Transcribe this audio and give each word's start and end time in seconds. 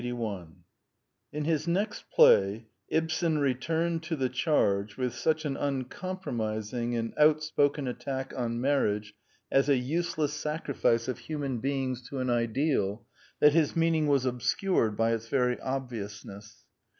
Ghosts 0.01 0.17
I88I 0.19 0.47
In 1.31 1.43
his 1.45 1.67
next 1.67 2.09
play, 2.09 2.65
Ibsen 2.87 3.37
returned 3.37 4.01
to 4.01 4.15
the 4.15 4.29
charge 4.29 4.97
with 4.97 5.13
such 5.13 5.45
an 5.45 5.55
uncompromising 5.55 6.95
and 6.95 7.13
outspoken 7.19 7.87
at 7.87 7.99
tack 7.99 8.33
on 8.35 8.59
marriage 8.59 9.13
as 9.51 9.69
a 9.69 9.77
useless 9.77 10.33
sacrifice 10.33 11.07
of 11.07 11.19
human 11.19 11.59
beings 11.59 12.01
to 12.09 12.17
an 12.17 12.31
ideal, 12.31 13.05
that 13.41 13.53
his 13.53 13.75
meaning 13.75 14.07
was 14.07 14.25
obscured 14.25 14.97
by 14.97 15.11
its 15.11 15.27
very 15.27 15.59
obviousness. 15.59 16.65